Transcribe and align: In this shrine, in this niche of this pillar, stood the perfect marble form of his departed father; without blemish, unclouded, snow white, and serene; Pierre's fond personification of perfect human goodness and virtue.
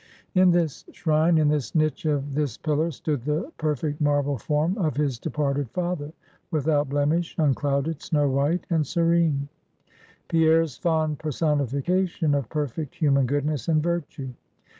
In 0.33 0.49
this 0.49 0.83
shrine, 0.91 1.37
in 1.37 1.47
this 1.47 1.75
niche 1.75 2.05
of 2.05 2.33
this 2.33 2.57
pillar, 2.57 2.89
stood 2.89 3.23
the 3.23 3.51
perfect 3.59 4.01
marble 4.01 4.39
form 4.39 4.75
of 4.79 4.97
his 4.97 5.19
departed 5.19 5.69
father; 5.69 6.11
without 6.49 6.89
blemish, 6.89 7.35
unclouded, 7.37 8.01
snow 8.01 8.27
white, 8.27 8.65
and 8.71 8.87
serene; 8.87 9.47
Pierre's 10.27 10.75
fond 10.75 11.19
personification 11.19 12.33
of 12.33 12.49
perfect 12.49 12.95
human 12.95 13.27
goodness 13.27 13.67
and 13.67 13.83
virtue. 13.83 14.29